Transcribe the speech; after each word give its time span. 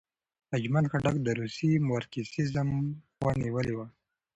اجمل 0.57 0.85
خټک 0.91 1.15
د 1.23 1.27
روسي 1.39 1.71
مارکسیزم 1.89 2.69
خوا 3.15 3.31
نیولې 3.43 3.73
وه. 3.77 3.87